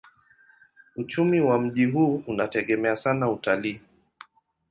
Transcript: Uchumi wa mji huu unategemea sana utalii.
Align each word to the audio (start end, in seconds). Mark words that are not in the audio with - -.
Uchumi 0.95 1.41
wa 1.41 1.59
mji 1.59 1.85
huu 1.85 2.23
unategemea 2.27 2.95
sana 2.95 3.29
utalii. 3.31 3.81